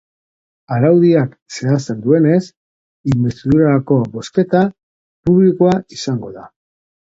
Araudiak 0.75 1.35
zehazten 1.57 1.99
duenez, 2.05 2.39
inbestidurako 3.11 3.99
bozketa 4.17 4.63
publikoa 5.29 5.77
izango 5.99 6.35
da. 6.41 6.49